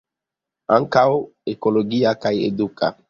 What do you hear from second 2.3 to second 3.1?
eduka.